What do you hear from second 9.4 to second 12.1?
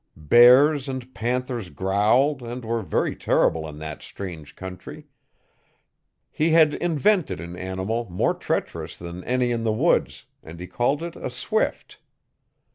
in the woods, and he called it a swift.